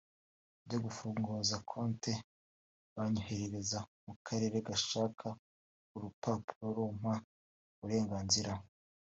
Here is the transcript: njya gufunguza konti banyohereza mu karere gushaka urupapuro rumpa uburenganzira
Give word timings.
njya 0.63 0.77
gufunguza 0.85 1.55
konti 1.69 2.13
banyohereza 2.95 3.79
mu 4.05 4.13
karere 4.25 4.57
gushaka 4.67 5.27
urupapuro 5.95 6.67
rumpa 6.77 7.13
uburenganzira 7.79 8.53